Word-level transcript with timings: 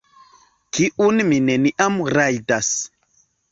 Kiun 0.77 1.21
mi 1.29 1.39
neniam 1.51 2.01
rajdas 2.19 2.75